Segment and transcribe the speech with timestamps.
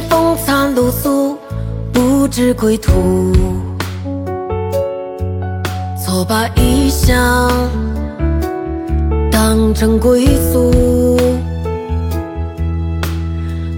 [0.00, 1.38] 风餐露宿
[1.92, 3.32] 不知归途。
[5.98, 7.50] 错把异乡
[9.30, 10.70] 当成归宿。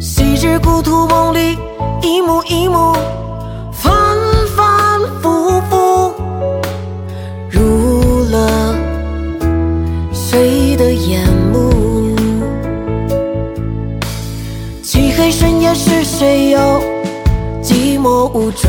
[0.01, 1.59] 昔日故土梦里
[2.03, 2.95] 一幕一幕
[15.77, 16.59] 是谁又
[17.63, 18.67] 寂寞无助？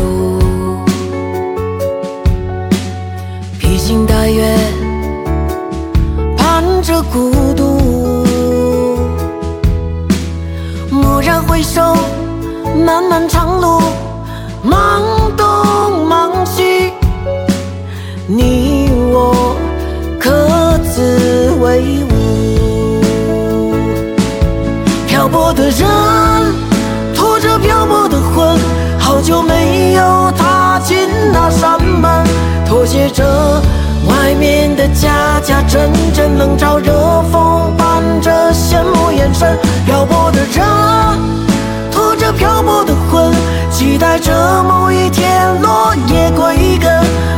[3.57, 4.43] 披星戴月，
[6.35, 8.25] 盼着孤独。
[10.91, 11.95] 蓦然回首，
[12.85, 13.81] 漫漫长路，
[14.61, 15.01] 忙
[15.37, 16.91] 东忙西，
[18.27, 19.55] 你我
[20.19, 23.01] 各自为伍。
[25.07, 25.87] 漂泊的人，
[29.27, 32.25] 就没有踏进那扇门，
[32.65, 33.61] 妥协着
[34.07, 36.93] 外面的家家，阵阵冷嘲热
[37.29, 39.59] 讽，伴着羡慕眼神。
[39.85, 40.65] 漂泊的人，
[41.91, 43.33] 拖着漂泊的魂，
[43.69, 46.89] 期待着某一天落叶归根。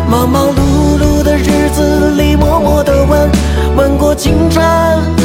[0.08, 3.31] 忙忙碌碌的日子里，默默的问，
[3.76, 5.19] 问过清晨。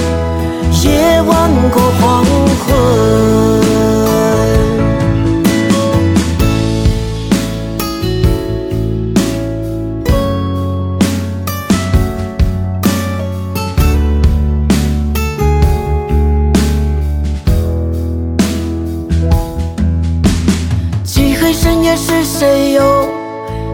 [21.97, 22.83] 是谁又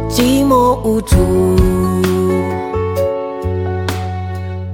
[0.09, 1.17] 寂寞无助？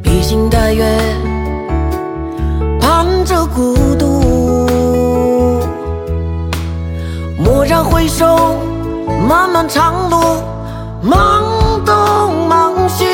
[0.03, 0.85] 披星戴月。
[2.81, 5.59] 盼着孤独，
[7.45, 8.57] 蓦然回首，
[9.29, 10.43] 漫漫长路，
[11.03, 11.45] 忙
[11.85, 13.05] 东忙西，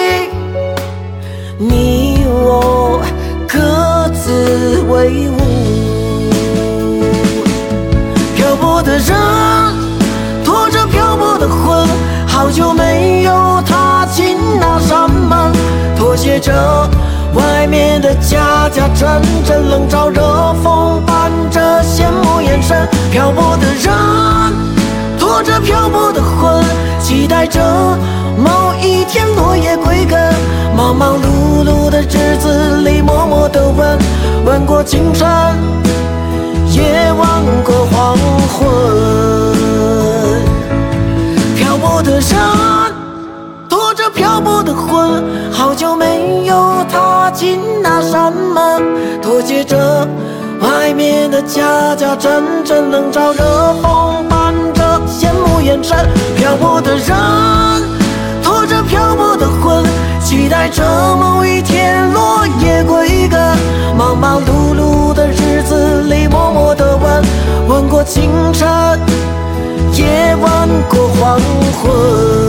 [1.59, 3.03] 你我
[3.49, 5.37] 各自为伍。
[8.35, 9.15] 漂泊的人，
[12.43, 15.53] 好久没有踏进那扇门，
[15.97, 16.91] 妥协着。
[17.35, 20.21] 外面的家家阵阵冷嘲热
[20.61, 22.89] 讽，伴着羡慕眼神。
[23.13, 23.93] 漂泊的人，
[25.21, 26.65] 拖着漂泊的魂，
[26.99, 27.61] 期待着
[28.37, 30.19] 某一天落叶归根。
[30.77, 33.97] 忙忙碌碌的日子里，默默的问，
[34.45, 35.57] 问过青山，
[44.03, 48.83] 着漂泊的魂，好久没有踏进那扇门，
[49.23, 50.09] 妥协着
[50.61, 53.45] 外面的家家阵阵冷嘲热
[53.81, 55.97] 讽，伴着羡慕眼神。
[56.37, 57.15] 漂泊的人，
[58.43, 59.85] 拖着漂泊的魂，
[60.21, 60.83] 期待着
[61.15, 63.41] 某一天落叶归根。
[63.97, 67.23] 忙忙碌碌的日子里，默默的问，
[67.69, 68.69] 问过清晨，
[69.95, 71.39] 也问过黄
[71.81, 72.42] 昏。